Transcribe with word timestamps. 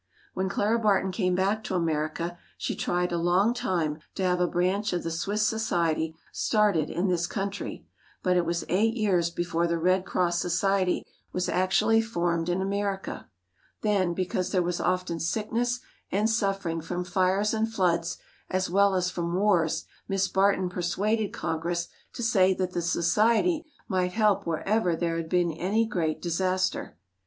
When 0.33 0.49
Clara 0.49 0.79
Barton 0.79 1.11
came 1.11 1.35
back 1.35 1.63
to 1.65 1.75
America, 1.75 2.39
she 2.57 2.75
tried 2.75 3.11
a 3.11 3.19
long 3.19 3.53
time 3.53 3.99
to 4.15 4.23
have 4.23 4.41
a 4.41 4.47
branch 4.47 4.93
of 4.93 5.03
the 5.03 5.11
Swiss 5.11 5.45
society 5.45 6.15
started 6.31 6.89
in 6.89 7.07
this 7.07 7.27
country, 7.27 7.85
but 8.23 8.35
it 8.35 8.43
was 8.43 8.65
eight 8.67 8.95
years 8.95 9.29
before 9.29 9.67
the 9.67 9.77
Red 9.77 10.03
Cross 10.07 10.39
Society 10.39 11.05
was 11.31 11.47
actually 11.47 12.01
formed 12.01 12.49
in 12.49 12.63
America. 12.63 13.29
Then, 13.83 14.15
because 14.15 14.49
there 14.49 14.63
was 14.63 14.81
often 14.81 15.19
sickness 15.19 15.81
and 16.11 16.27
suffering 16.27 16.81
from 16.81 17.03
fires 17.03 17.53
and 17.53 17.71
floods, 17.71 18.17
as 18.49 18.71
well 18.71 18.95
as 18.95 19.11
from 19.11 19.35
wars, 19.35 19.85
Miss 20.07 20.27
Barton 20.27 20.67
persuaded 20.67 21.31
Congress 21.31 21.89
to 22.13 22.23
say 22.23 22.55
that 22.55 22.71
the 22.71 22.81
society 22.81 23.63
might 23.87 24.13
help 24.13 24.47
wherever 24.47 24.95
there 24.95 25.17
had 25.17 25.29
been 25.29 25.51
any 25.51 25.85
great 25.85 26.23
disaster. 26.23 26.97